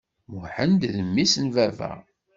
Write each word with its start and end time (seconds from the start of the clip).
Muḥend 0.31 0.81
d 0.93 0.95
mmi-s 1.05 1.33
n 1.43 1.47
baba. 1.55 1.91